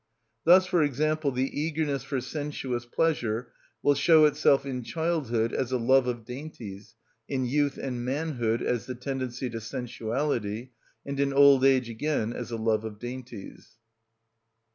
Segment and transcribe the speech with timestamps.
[0.45, 3.51] Thus, for example, the eagerness for sensuous pleasure
[3.83, 6.95] will show itself in childhood as a love of dainties,
[7.29, 10.69] in youth and manhood as the tendency to sensuality,
[11.05, 13.73] and in old age again as a love of dainties.